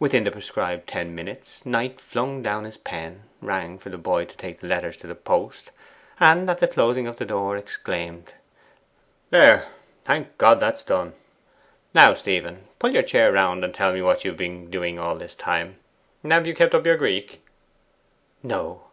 [0.00, 4.36] Within the prescribed ten minutes Knight flung down his pen, rang for the boy to
[4.36, 5.70] take the letters to the post,
[6.18, 8.32] and at the closing of the door exclaimed,
[9.30, 9.68] 'There;
[10.02, 11.14] thank God, that's done.
[11.94, 15.14] Now, Stephen, pull your chair round, and tell me what you have been doing all
[15.14, 15.78] this time.
[16.28, 17.40] Have you kept up your Greek?'
[18.42, 18.86] 'No.